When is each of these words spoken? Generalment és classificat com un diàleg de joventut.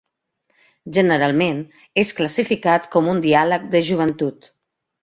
Generalment 0.97 1.61
és 2.05 2.15
classificat 2.21 2.91
com 2.97 3.13
un 3.17 3.25
diàleg 3.29 3.71
de 3.79 3.85
joventut. 3.93 4.55